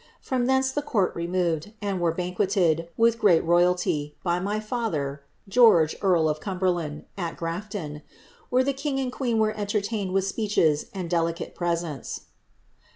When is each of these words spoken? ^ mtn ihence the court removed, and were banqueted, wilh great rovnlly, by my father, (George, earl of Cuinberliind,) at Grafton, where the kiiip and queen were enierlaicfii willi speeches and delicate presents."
^ 0.25 0.35
mtn 0.35 0.47
ihence 0.47 0.73
the 0.73 0.81
court 0.81 1.15
removed, 1.15 1.73
and 1.79 2.01
were 2.01 2.11
banqueted, 2.11 2.87
wilh 2.97 3.15
great 3.19 3.45
rovnlly, 3.45 4.13
by 4.23 4.39
my 4.39 4.59
father, 4.59 5.21
(George, 5.47 5.95
earl 6.01 6.27
of 6.27 6.39
Cuinberliind,) 6.39 7.03
at 7.19 7.37
Grafton, 7.37 8.01
where 8.49 8.63
the 8.63 8.73
kiiip 8.73 8.99
and 8.99 9.11
queen 9.11 9.37
were 9.37 9.53
enierlaicfii 9.53 10.07
willi 10.07 10.21
speeches 10.23 10.87
and 10.91 11.07
delicate 11.07 11.53
presents." 11.53 12.21